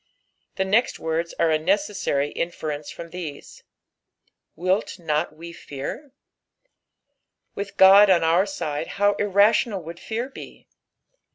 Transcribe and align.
The 0.55 0.65
next 0.65 0.97
words 0.97 1.35
are 1.37 1.51
a 1.51 1.59
necessu? 1.59 2.33
inference 2.35 2.89
from 2.89 3.11
these." 3.11 3.63
WiU 4.57 4.97
not 4.97 5.29
«w 5.29 5.53
fectr.'" 5.53 6.09
With 7.53 7.79
Ood 7.79 8.09
on 8.09 8.23
our 8.23 8.45
aide, 8.61 8.87
how 8.97 9.13
imtional 9.13 9.83
would 9.83 9.99
fear 9.99 10.27
be 10.27 10.67